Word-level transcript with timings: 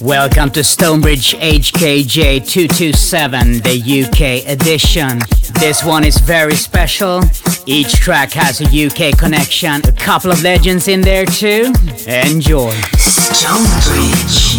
Welcome 0.00 0.50
to 0.52 0.64
Stonebridge 0.64 1.34
HKJ 1.34 2.48
227, 2.48 3.58
the 3.58 4.06
UK 4.08 4.50
edition. 4.50 5.18
This 5.60 5.84
one 5.84 6.04
is 6.04 6.16
very 6.16 6.54
special. 6.54 7.20
Each 7.66 7.92
track 7.96 8.32
has 8.32 8.62
a 8.62 8.64
UK 8.64 9.18
connection, 9.18 9.82
a 9.86 9.92
couple 9.92 10.30
of 10.32 10.42
legends 10.42 10.88
in 10.88 11.02
there 11.02 11.26
too. 11.26 11.74
Enjoy. 12.06 12.72
Stonebridge. 12.96 14.50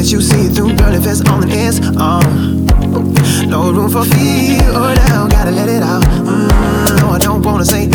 that 0.00 0.10
you 0.10 0.20
see 0.22 0.48
through, 0.48 0.74
girl, 0.76 0.94
if 0.94 1.04
it's 1.04 1.20
on, 1.28 1.42
then 1.42 1.68
it's 1.68 1.78
on. 1.98 2.24
Uh. 2.24 3.44
No 3.44 3.70
room 3.70 3.90
for 3.90 4.04
fear 4.04 4.60
oh, 4.72 4.88
or 4.88 4.94
doubt, 4.94 5.30
gotta 5.30 5.50
let 5.50 5.68
it 5.68 5.82
out. 5.82 6.02
Mm, 6.04 7.00
no, 7.00 7.10
I 7.10 7.18
don't 7.18 7.42
wanna 7.44 7.66
say 7.66 7.86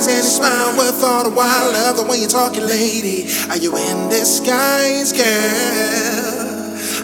Eyes 0.00 0.08
and 0.08 0.18
a 0.20 0.22
smile 0.22 0.78
worth 0.78 1.04
all 1.04 1.24
the 1.24 1.30
while. 1.30 1.72
Love 1.72 1.98
the 1.98 2.04
way 2.04 2.20
you're 2.20 2.28
talking, 2.28 2.66
lady. 2.66 3.28
Are 3.50 3.58
you 3.58 3.76
in 3.76 4.08
disguise, 4.08 5.12
girl? 5.12 5.26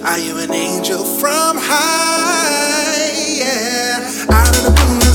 Are 0.02 0.18
you 0.18 0.38
an 0.38 0.54
angel 0.54 1.04
from 1.04 1.58
high? 1.58 3.12
Yeah. 3.36 4.26
Out 4.30 4.48
of 4.48 4.64
the 4.64 4.70
blue. 4.70 5.05